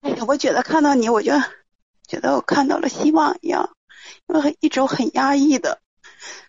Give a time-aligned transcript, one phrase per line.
[0.00, 1.32] 哎呀，我觉得看到你，我就
[2.08, 3.70] 觉得我看到了希望一样，
[4.26, 5.80] 因为一直很压抑的。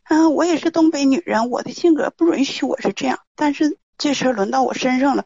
[0.09, 5.25] 嗯，我也是东北女人，我的性格不允许我是这样，但是这事轮到我身上了，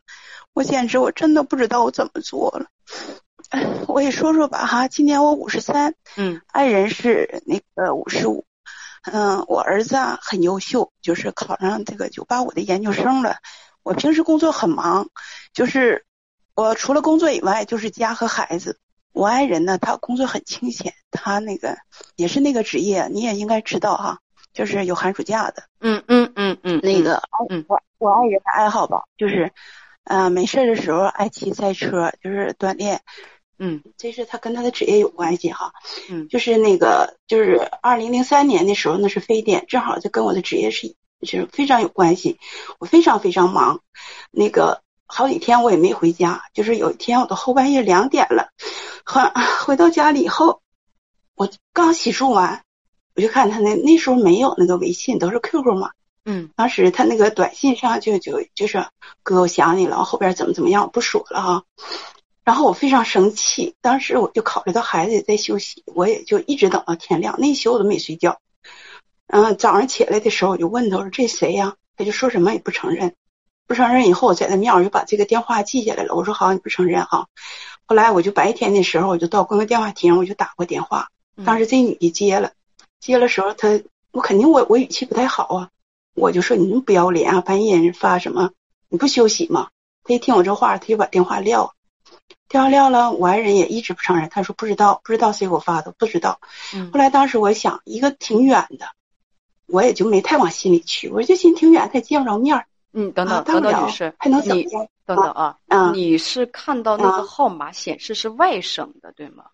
[0.54, 2.66] 我简直我真的不知道我怎么做了。
[3.88, 8.46] 我也说说吧哈，今年我五十三，嗯，爱人是那个五十五，
[9.04, 13.38] 嗯，我儿子啊很优秀，就是考上这个九八五的研究生了。
[13.84, 15.09] 我平时工作很忙，
[15.54, 16.05] 就是
[16.55, 18.79] 我除了工作以外就是家和孩子。
[19.11, 21.78] 我爱人呢，他工作很清闲，他那个
[22.15, 24.18] 也是那个职业，你也应该知道哈，
[24.54, 25.65] 就是有寒暑假的。
[25.82, 29.51] 嗯嗯嗯嗯，那个，嗯，我我爱人的爱好吧，就是，
[30.05, 33.02] 呃，没事的时候爱骑赛车，就是锻炼。
[33.59, 35.73] 嗯，这是他跟他的职业有关系哈。
[36.09, 42.39] 嗯，就是那个，就是二零零三年的时候，那是非典，正好就跟我的职业是是非常有关系。
[42.80, 43.81] 我非常非常忙，
[44.31, 48.49] 那个好几天我也没回家，就是有一天我都后半夜两点了。
[49.05, 49.21] 回
[49.65, 50.61] 回到家里以后，
[51.35, 52.63] 我刚洗漱完，
[53.15, 55.91] 我就看他那那时候没有那个微信，都是 QQ 嘛。
[56.25, 56.49] 嗯。
[56.55, 58.85] 当时他那个短信上就就就是
[59.23, 61.63] 哥，我想你了，后边怎么怎么样，我不说了哈。
[62.45, 68.39] 然后我非常生气，当时我就考虑到孩子也在休息，我也就一直等到天亮，那一宿我都没睡觉。
[69.27, 71.75] 嗯，早上起来的时候我就问他，我说这谁呀？
[71.97, 73.16] 他就说什么也不承认，
[73.67, 76.15] 不承认以后我在那面我就把这个电话记下来了。
[76.15, 77.27] 我说好，你不承认哈。
[77.85, 81.09] 后来我就白天的时候，我就到公用电话亭，我就打过电话。
[81.45, 82.52] 当时这女的接了，
[82.99, 85.69] 接了时候，她我肯定我我语气不太好啊，
[86.13, 88.52] 我就说你那么不要脸啊，半夜人发什么？
[88.89, 89.69] 你不休息吗？
[90.03, 91.71] 她一听我这话，她就把电话撂了。
[92.49, 96.39] 电话撂了，我爱人也一直不承认，他说不知道，不知道谁给我发的，不知道。
[96.91, 98.85] 后来当时我想，一个挺远的，
[99.67, 102.66] 我也就没太往心里去，我就心挺远，他见不着面儿。
[102.94, 104.88] 嗯，等等，等等，女士，还能怎么样？
[105.05, 105.58] 等等啊，
[105.94, 109.45] 你是看到那个号码显示是外省的，对吗？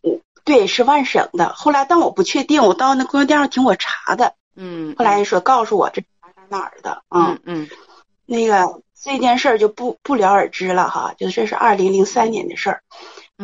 [0.00, 1.48] 我，对，是外省的。
[1.54, 4.34] 后来，但我不确定，我到那公用电话亭我查的。
[4.54, 4.94] 嗯。
[4.96, 7.68] 后来人说告诉我这哪哪哪儿的嗯嗯。
[8.24, 12.82] 那个这件事儿就不不了而知了哈，就这是二零零三年的事儿。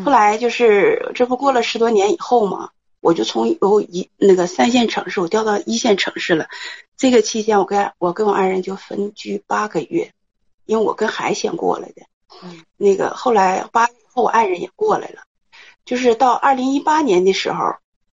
[0.04, 2.70] 后来就是这不过了十多年以后嘛，
[3.04, 6.46] 我就从由一那个三线城市我调到一线城市了。
[6.96, 10.10] 这个期间，我跟我跟我爱人就分居八个月。
[10.64, 12.00] 因为我跟孩先过来的，
[12.42, 15.24] 嗯，那个后来八月后我爱人也过来了，
[15.84, 17.74] 就是到二零一八年的时候，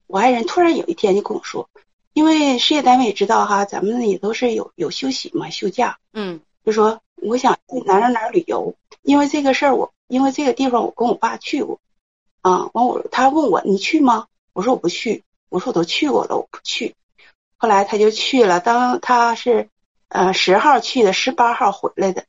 [0.06, 1.68] 我爱人突然有一天就跟我说，
[2.14, 11.80] 因为事业单位也知道哈，咱们也都是有有休息嘛，休假，嗯，就说我想去哪哪哪旅游，因为这个事儿我因为这个地方我跟我爸去过，
[12.42, 14.28] 啊，完我他问我你去吗？
[14.56, 16.96] 我说我不去，我说我都去过了，我不去。
[17.58, 19.70] 后来他就去了，当他是。
[20.08, 22.26] 呃，十号去的，十八号回来的，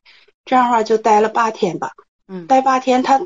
[0.47, 1.93] 这样的话就待了八天吧。
[2.27, 3.25] 嗯，待八天，他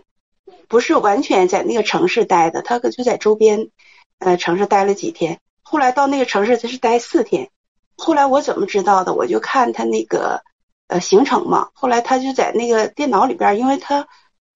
[0.69, 3.71] 不是完全在那个城市待的，他可就在周边
[4.19, 5.39] 呃城市待了几天。
[5.63, 7.49] 后来到那个城市，他是待四天。
[7.97, 9.15] 后来我怎么知道的？
[9.15, 10.43] 我就看他那个
[10.89, 11.71] 呃行程嘛。
[11.73, 14.09] 后来他就在那个电脑里边，因为他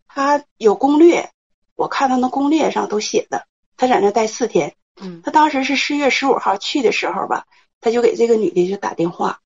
[0.09, 1.31] 他有攻略，
[1.77, 3.47] 我看他那攻略上都写的，
[3.77, 4.75] 他在那待四天。
[5.01, 7.47] 嗯，他当时是十月十五号去的时候吧，
[7.81, 9.41] 他就给这个女的就打电话。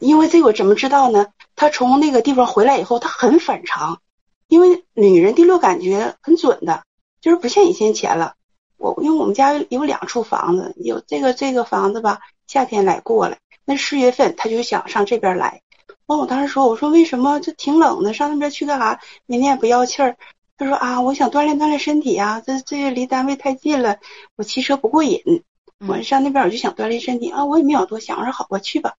[0.00, 1.26] 因为这个我怎么知道呢？
[1.56, 4.00] 他从那个地方回来以后，他很反常。
[4.48, 6.84] 因为女人第六感觉很准的，
[7.20, 8.34] 就是不像以前前了。
[8.76, 15.62] 我因为我们家有两处房子，有这个这个房子吧，夏天来过来，那十月份他就想上这边来。
[16.06, 19.00] 完，我当时说，我说为什么这挺冷的，上那边去干啥？
[19.26, 20.16] 明天也不要气儿。
[20.58, 23.98] 他说啊，我想锻炼锻炼身体啊，这这离单位太近了，
[24.36, 25.44] 我骑车不过瘾。
[25.86, 28.94] 我上那边我就想锻炼身体啊，我也没想多想，我说好吧，去吧。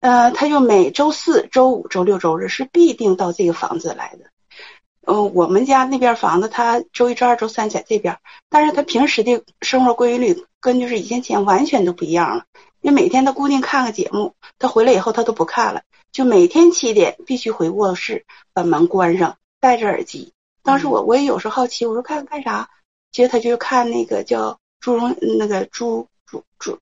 [0.00, 4.24] 呃，他就每周四周五周六周日是必定到这个房子来的。
[5.06, 12.44] 嗯，我们家那边房子，他周一周二周三在这边，但是他平时的生活规律跟就是以前前完全都不一样了。
[12.80, 15.82] 因为每天他固定看个节目，他回来以后他都不看了，
[16.12, 18.24] 就每天七点必须回卧室，
[18.54, 20.32] 把门关上，戴着耳机。
[20.64, 22.68] 当时我我也有时候好奇，我说看看啥？
[23.12, 26.80] 其实他就看那个叫朱荣那个朱朱朱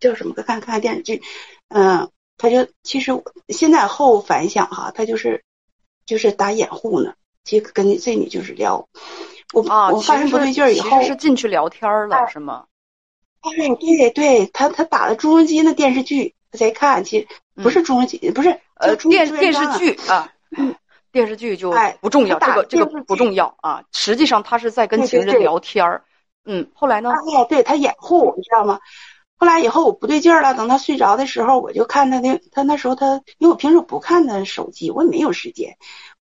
[0.00, 0.34] 叫什么？
[0.34, 1.22] 看看电视剧，
[1.68, 2.10] 嗯。
[2.42, 3.12] 他就其实
[3.50, 5.44] 现在后反想哈，他就是
[6.06, 7.12] 就是打掩护呢。
[7.44, 8.88] 其实跟这女就是聊，
[9.52, 9.62] 我
[9.92, 12.64] 我发现不对劲儿以后是进去聊天了是吗？
[13.42, 17.28] 哎，对对，他他打了朱镕基那电视剧他在看，其实
[17.62, 20.32] 不是朱镕基，不是呃电电视剧啊，
[21.12, 23.82] 电视剧就不重要，这个这个不重要啊。
[23.92, 26.04] 实际上他是在跟情人聊天儿，
[26.44, 27.10] 嗯，后来呢？
[27.10, 28.80] 哎，对他掩护，你知道吗？
[29.36, 35.78] 后来以后我不对劲儿了，等他睡着的时候，我就看他那他那时候他，因为我平时不看他手机，我也没有时间，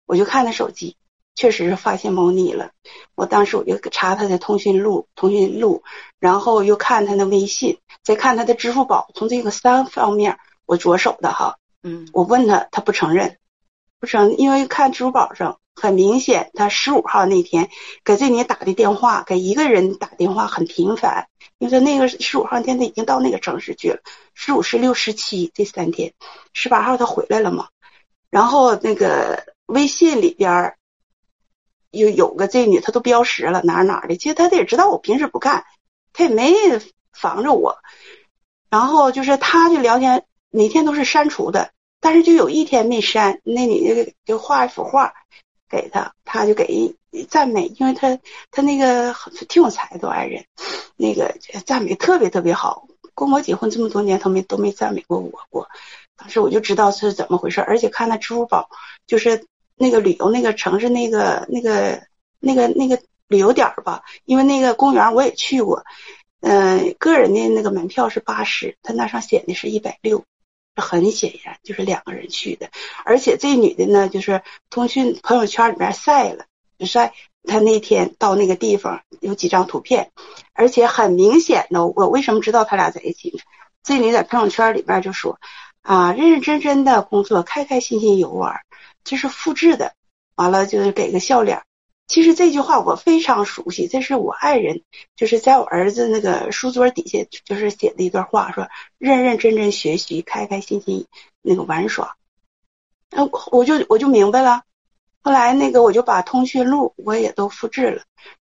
[0.06, 0.96] 我就看他手机，
[1.34, 2.70] 确实是发现猫腻了。
[3.16, 5.82] 我当时我就查他的通讯录，通讯录，
[6.20, 11.56] 然后又看他的微信，再看他的支付宝，从这个三方面我着手的哈。
[11.82, 13.36] 嗯，我问他，他不承认，
[14.00, 17.68] 不成，因为看支付宝上很明显，他十五号那天
[18.04, 21.28] 给这女打的电话，给一个人打电话很频繁。
[21.58, 23.98] 因为那个十五号那天他已经到那个城市去了，
[24.34, 26.12] 十五、十六、十七这三天，
[26.52, 27.68] 十八号他回来了嘛。
[28.30, 30.74] 然后那个微信里边
[31.90, 34.16] 有有个这女，他都标识了哪儿哪儿的。
[34.16, 35.64] 其实他也知道我平时不干，
[36.12, 36.54] 他也没
[37.12, 37.78] 防着我。
[38.70, 45.12] 然后就是他就聊天，每天都是删除的，但是就有一天没删，那女的就画一幅画
[45.68, 46.94] 给他，他就给
[47.28, 48.18] 赞美，因为他
[48.50, 49.14] 他那个
[49.48, 50.44] 挺有才的爱人。
[50.96, 55.68] 那个赞美特别特别好，跟我结婚这么多年，他没都没赞美过我过。
[56.16, 58.68] 当时我就知道是怎么回事，而且看他支付宝，
[59.06, 59.44] 就是
[59.76, 62.02] 那个旅游那个城市那个那个
[62.40, 65.84] 那个那个旅游点吧，因为那个公园我也去过，
[66.40, 70.24] 嗯，个人的那个门票是八十，他那上写的是一百六，
[70.82, 72.70] 很显然就是两个人去的，
[73.04, 76.44] 而且这女的呢，就是通讯朋友圈里边晒了，
[76.86, 77.12] 晒。
[77.44, 80.10] 她那天到那个地方有几张图片，
[80.52, 83.38] 而且很明显的，我为什么知道他俩在一起呢？
[83.82, 85.40] 这女在朋友圈里边就说
[85.80, 88.60] 啊，认认真真的工作，开开心心游玩，
[89.02, 89.94] 这是复制的。
[90.34, 91.62] 完了就是给个笑脸。
[92.08, 94.82] 其实这句话我非常熟悉，这是我爱人
[95.14, 98.66] 就是在我儿子那个书桌底下就是写的一段话，说
[98.96, 101.06] 认认真真学习，开开心心
[101.42, 102.16] 那个玩耍。
[103.10, 104.62] 嗯，我就我就明白了。
[105.20, 108.02] 后来那个我就把通讯录我也都复制了，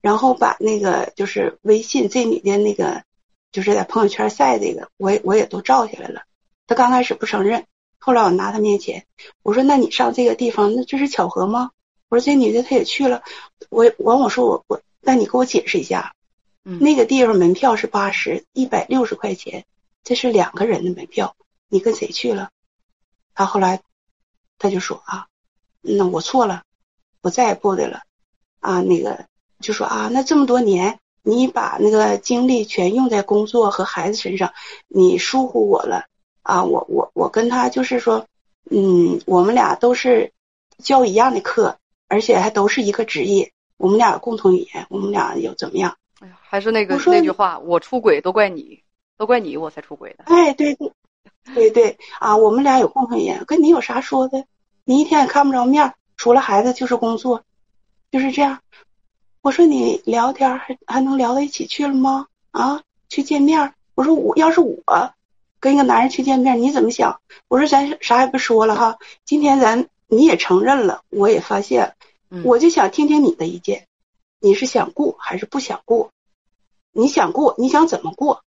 [0.02, 3.04] 然后把那个就是微信这里的那个
[3.52, 6.22] 就是在朋友圈晒这个，我也我也都照下来了。
[6.68, 7.66] 他刚开始不承认，
[7.98, 9.06] 后来我拿他面前，
[9.42, 11.72] 我说：“那你上这个地方，那这是巧合吗？”
[12.10, 13.24] 我说：“这女的她也去了。”
[13.70, 16.14] 我完我说我我，那你给我解释一下，
[16.64, 19.66] 那个地方门票是八十一百六十块钱，
[20.04, 21.36] 这是两个人的门票，
[21.70, 22.50] 你跟谁去了？
[23.34, 23.82] 他后来
[24.58, 25.28] 他就说啊。
[25.90, 26.64] 那我错了，
[27.22, 28.02] 我再也不的了，
[28.60, 29.26] 啊，那个
[29.62, 34.54] 就说啊，那这么多年你把那个精力全用在工作和孩子身上，
[34.88, 36.06] 你疏忽我了
[36.42, 38.26] 啊，我我我跟他就是说，
[38.70, 40.34] 嗯，我们俩都是
[40.84, 41.78] 教一样的课，
[42.08, 45.98] 而且还都是一个职业，我们俩有共同语言，我们俩有怎么样？
[46.20, 48.82] 哎呀，还是那个那句话，我出轨都怪你，
[49.18, 50.24] 都怪你我才出轨的。
[50.26, 50.92] 哎，对对
[51.54, 54.46] 对对啊，我们俩有共同语言，跟你有啥说的？
[54.84, 57.44] 你一天也看不着面，除了孩子就是工作，
[58.12, 58.60] 就是这样。
[59.42, 62.28] 我说你聊天还还能聊到一起去了吗？
[62.52, 63.74] 啊，去见面。
[63.96, 65.14] 我说我要是我
[65.60, 67.20] 跟一个男人去见面，你怎么想？
[67.48, 71.96] 我说咱啥也不说了哈，今天咱你也承认了，我也发现，
[72.44, 73.88] 我就想听听你的意见，
[74.40, 76.12] 你是想过还是不想过？
[76.92, 78.44] 你想过，你想怎么过？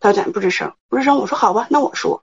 [0.00, 1.18] 他咱不吱声，不吱声。
[1.18, 2.22] 我说好吧，那我说，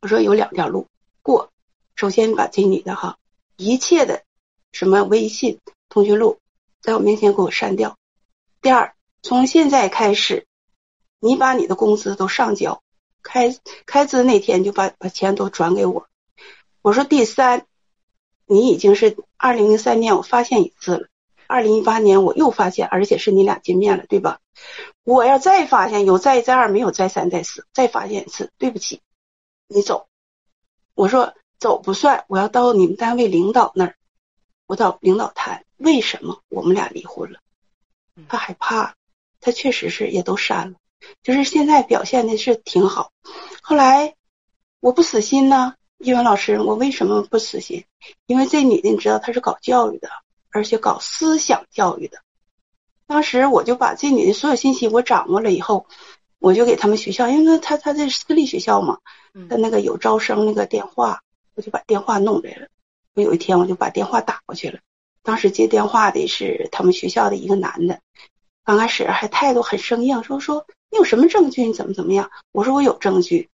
[0.00, 0.86] 我说有两条路
[1.22, 1.50] 过。
[1.94, 3.18] 首先，把这女的哈
[3.56, 4.24] 一切的
[4.72, 6.40] 什么微信、通讯录，
[6.80, 7.96] 在我面前给我删掉。
[8.60, 10.46] 第二，从现在开始，
[11.20, 12.82] 你把你的工资都上交，
[13.22, 13.56] 开
[13.86, 16.08] 开资那天就把把钱都转给我。
[16.80, 17.66] 我说第三，
[18.46, 21.08] 你已经是二零零三年我发现一次了，
[21.48, 24.38] 二零一八年我又发现，而且是你俩见面了，对吧？
[25.02, 29.02] 我要再发现有再再二没有再三再四，再发现一次，对不起，
[29.68, 30.06] 你走。
[30.94, 31.34] 我说。
[31.58, 33.94] 走不算，我要到你们单位领导那儿，
[34.66, 37.38] 我找领导谈为什么我们俩离婚了。
[38.28, 38.96] 他害怕，
[39.40, 40.78] 他确实是也都删了，
[41.22, 43.12] 就是现在表现的是挺好。
[43.62, 44.16] 后来
[44.80, 47.84] 我不死心呢，英文老师，我为什么不死心？
[48.26, 50.08] 因为这女的你知道她是搞教育的，
[50.50, 52.18] 而且搞思想教育的。
[53.06, 55.86] 当时我就把这女的所有信息我掌握了以后，
[56.40, 58.98] 我就给他们学校，因为他他在私立学校嘛，
[59.48, 61.22] 他那个有招生那个电话。
[61.54, 62.66] 我就把电话弄来了。
[63.14, 64.78] 我有一天我就把电话打过去了。
[65.22, 68.00] 当时接电话的是他们学校的一个男的，
[68.64, 71.66] 刚开始还态度很生硬，说说你有什么证据？
[71.66, 72.30] 你怎么怎么样？
[72.52, 73.50] 我说我有证据，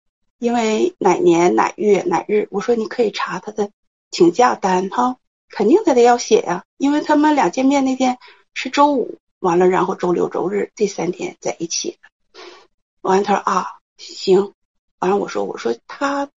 [0.43, 3.71] 因为哪年哪月哪日，我说你可以查他的
[4.11, 5.15] 请假单哈，
[5.49, 8.17] 肯定他得要写呀，因为他们俩见面那天
[8.53, 11.97] 是周五，完了然后周六周日这三天在一起。
[12.99, 14.51] 完了他说啊行，
[14.99, 16.27] 完了我说我说他。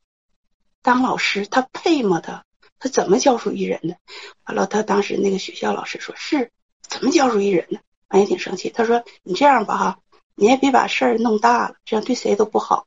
[0.83, 2.21] 当老师他配吗？
[2.21, 2.45] 他
[2.79, 3.97] 他怎么教书育人的？
[4.45, 7.81] 完了，他当时那个学校老师说是怎么教书育人的？
[8.07, 8.71] 俺也挺生气。
[8.71, 9.99] 他说你这样吧哈，
[10.37, 12.87] 你也别把事儿弄大了，这样对谁都不好。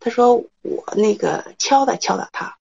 [0.00, 2.56] 他说我那个敲打敲打他，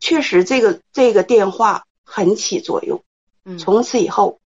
[0.00, 3.04] 确实这个这个电话很起作用。
[3.44, 4.40] 嗯，从此以后，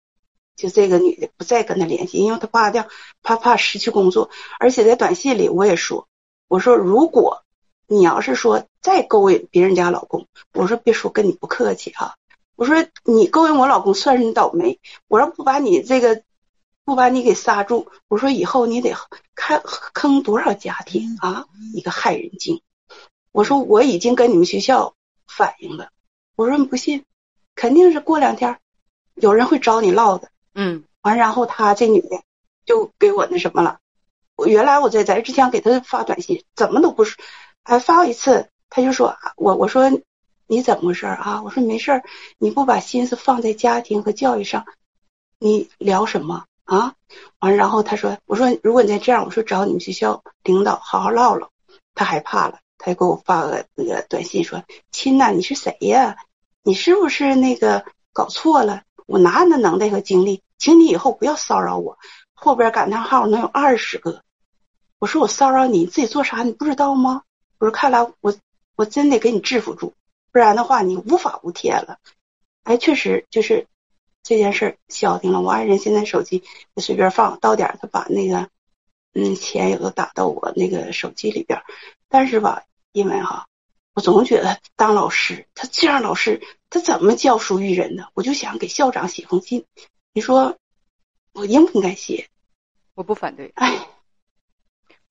[0.56, 2.88] 就这个女的不再跟他联系，因为他怕掉，
[3.22, 4.30] 怕怕失去工作。
[4.58, 6.08] 而且在短信里我也说，
[6.48, 7.44] 我说如果
[7.86, 12.16] 你要是说再勾引别人家老公，我说别说跟你不客气哈，
[12.56, 14.80] 我说你勾引我老公算是你倒霉。
[15.06, 16.22] 我要不把你这个。
[16.84, 18.94] 不把你给刹住，我说以后你得
[19.34, 19.62] 看
[19.94, 21.46] 坑多少家庭啊！
[21.74, 22.60] 一个害人精。
[23.32, 24.94] 我说我已经跟你们学校
[25.26, 25.88] 反映了。
[26.36, 27.04] 我说你不信，
[27.54, 28.58] 肯定是过两天
[29.14, 30.30] 有人会找你唠的。
[30.54, 32.22] 嗯，完然后他这女的
[32.66, 33.78] 就给我那什么了。
[34.36, 37.16] 我原来我在在之前给他发短信，怎么都不是，
[37.64, 39.90] 还发过一次，他就说我我说
[40.46, 41.40] 你怎么回事啊？
[41.42, 42.04] 我说没事儿，
[42.36, 44.66] 你不把心思放在家庭和教育上，
[45.38, 46.44] 你聊什么？
[46.64, 46.94] 啊，
[47.40, 51.50] 完然后他说：“我说如果你再这样，我说找你们学校领导好好唠唠。”
[51.94, 56.16] 他害怕了，他就给我发个那个短信说：“亲呐，你是谁呀？
[56.62, 58.82] 你是不是那个搞错了？
[59.06, 60.42] 我哪有那能耐和精力？
[60.58, 61.98] 请你以后不要骚扰我。
[62.32, 64.22] 后边感叹号能有二十个。
[64.98, 67.22] 我说我骚扰你，自己做啥你不知道吗？
[67.58, 68.34] 我说看来我
[68.74, 69.92] 我真得给你制服住，
[70.32, 71.98] 不然的话你无法无天了。
[72.62, 73.66] 哎，确实就是。”
[74.24, 76.42] 这件事消停了，我爱人现在手机
[76.74, 78.48] 就随便放，到点他把那个
[79.12, 81.62] 嗯钱也都打到我那个手机里边。
[82.08, 83.46] 但是吧，因为哈，
[83.94, 86.40] 我总觉得当老师，他这样老师
[86.70, 88.08] 他怎么教书育人呢？
[88.14, 89.66] 我就想给校长写封信，
[90.14, 90.56] 你说
[91.34, 92.30] 我应不应该写？
[92.94, 93.88] 我不反对，哎，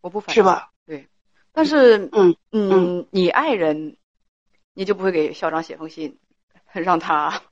[0.01, 0.71] 我不反对是吧？
[0.87, 1.07] 对，
[1.51, 3.95] 但是嗯嗯，你爱人，
[4.73, 6.17] 你就不会给校长写封信，
[6.71, 7.43] 让他。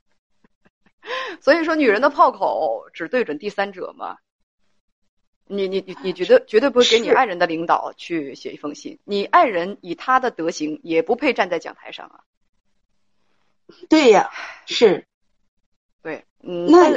[1.42, 4.18] 所以说，女人的炮口只对准第三者嘛？
[5.48, 9.00] 你你你你绝对绝对不会给你爱人的领导去写一封信？
[9.04, 12.24] 你爱人以他的德行也不配站在讲台上啊！
[13.90, 14.30] 对呀，
[14.66, 15.06] 是，
[16.02, 16.90] 对，嗯，那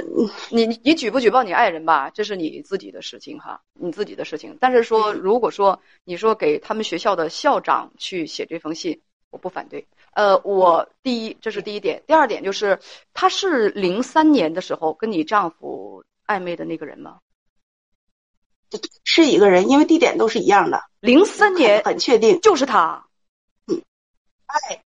[0.50, 2.10] 你你你举不举报你爱人吧？
[2.10, 4.56] 这是你自己的事情哈，你自己的事情。
[4.60, 9.02] 但是说，如果说你说给他们学校的校长去写这封信，
[9.34, 9.84] 我不反对。
[10.12, 12.04] 呃，我第一，这是第一点。
[12.06, 12.78] 第二点就是，
[13.12, 17.18] 他是零三年的时候跟你丈夫暧昧的那个人吗？
[19.02, 20.84] 是一个人，因为地点都是一样的。
[21.00, 23.08] 零三年很确定就是他。
[23.66, 23.82] 嗯，
[24.46, 24.84] 哎，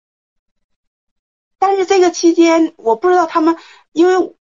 [1.59, 3.57] 但是这个期间我不知道他们，
[3.93, 4.37] 因为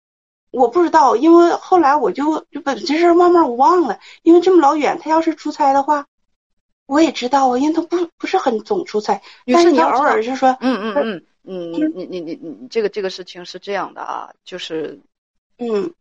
[0.51, 6.07] 我不知道，因为后来我就就把这事慢慢我忘了，因为这么老远，他要是出差的话。
[6.91, 14.99] 我也知道啊，因为他不不是很总出差，但是你偶尔就说，嗯嗯嗯嗯，你你你你你这个这个事情是这样的啊，就是，
[15.59, 15.95] 嗯，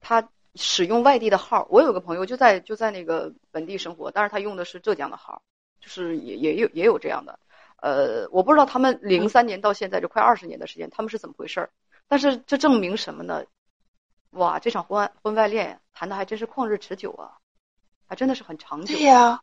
[0.00, 5.42] 他使用外地的号，我有个朋友就在就在那个本地生活，但是他用的是浙江的号，
[5.80, 7.38] 就是也也有也有这样的，
[7.76, 11.70] 呃，我不知道他们零三年到现在这快二十年的时间，他们是怎么回事儿，
[12.08, 13.44] 但是这证明什么呢？
[14.30, 17.38] 哇，这场婚婚外恋谈的还真是旷日持久啊，
[18.08, 18.96] 还真的是很长久。
[18.96, 19.40] 对呀。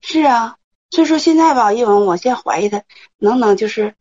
[0.00, 0.56] 是啊，
[0.90, 2.82] 所以说现在吧，一文，我现在怀疑他
[3.18, 3.94] 能不能就是，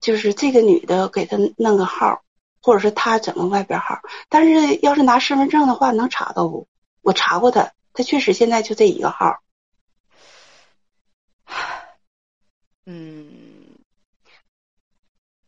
[0.00, 2.22] 就是这个女的给他弄个号，
[2.60, 4.00] 或者是他整个外边号。
[4.28, 6.68] 但是要是拿身份证的话，能查到不？
[7.00, 9.40] 我查过他，他确实现在就这一个号。
[12.84, 13.78] 嗯，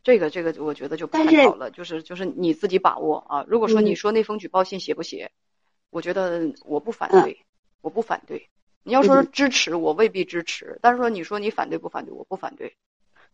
[0.02, 1.70] 这个这个，我觉得就不太好了。
[1.70, 3.44] 就是就是你自己把握啊。
[3.46, 5.30] 如果说你说那封举报信写不写，
[5.90, 7.44] 我觉得我不反对，
[7.80, 8.48] 我不反对。
[8.88, 10.78] 你要说支持，我未必支持。
[10.80, 12.14] 但是说，你说你反对不反对？
[12.14, 12.75] 我不反对。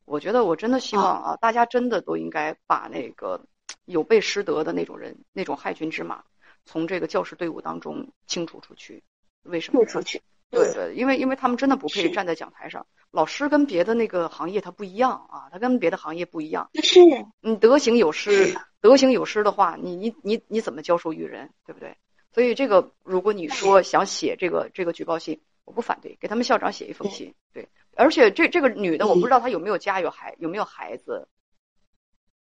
[0.05, 3.41] 我觉得我真的希望啊，大家真的都应该把那个
[3.85, 6.25] 有备失德的那种人、那种害群之马，
[6.65, 9.05] 从这个教师队伍当中清除出去。
[9.45, 9.85] 为什么？
[9.85, 10.21] 清出去。
[10.51, 12.85] 对对，因为因为他们真的不配站在讲台上。
[13.13, 16.69] 老师跟别的那个行业他不一样啊，他跟别的行业不一样。
[16.83, 16.99] 是。
[17.41, 21.51] 你德行有失，德行有失的话，你你你你怎么教书育人？
[21.65, 21.97] 对不对？
[22.35, 27.33] 所以这个，如果你说想写这个这个举报信，我不反对，给他们校长写一封信。
[27.53, 31.29] 对，而且这这个女的，我不知道她有没有家有孩有没有孩子。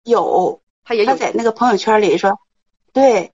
[0.03, 1.15] 有，她也有。
[1.15, 2.41] 在那个朋友圈里说，
[2.95, 3.33] 对。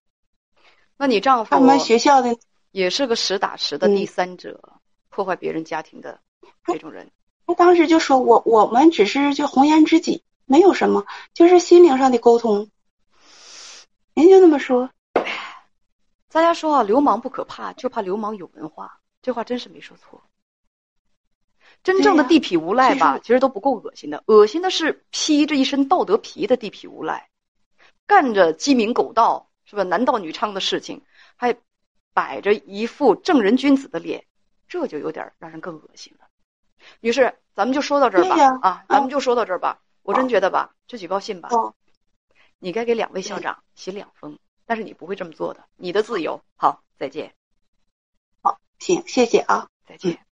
[0.97, 2.37] 那你丈夫他们学校的
[2.73, 4.81] 也是个实打实的第三者，
[5.11, 6.21] 破坏别人家庭的
[6.65, 7.09] 这种人。
[7.47, 12.69] 他当时就说我我们只是就红颜知己，没有什么，就是心灵上的沟通。
[14.15, 14.91] 您就那么说。
[16.33, 20.25] 大家说啊流氓不可怕就怕流氓有文化这话真是没说错。
[21.83, 23.39] 真正的地痞无赖吧其实。
[23.39, 24.23] 都不够恶心的。
[24.27, 27.29] 恶心的是披着一身道德皮的地痞无赖
[28.07, 31.03] 干着鸡鸣狗盗是吧男盗女娼的事情
[31.37, 31.55] 还
[32.15, 34.25] 摆着一副正人君子的脸
[34.69, 36.27] 这就有点让人更恶心了。
[37.01, 41.51] 于是咱们就说到这儿吧啊咱们就说到这儿吧我真觉得吧这举报信吧。
[42.59, 44.39] 你该给两位校长写两封。
[44.67, 46.43] 但是你不会这么做的你的自由。
[46.57, 47.35] 好再见。
[48.41, 49.69] 好行谢谢啊。
[49.87, 50.32] 再见。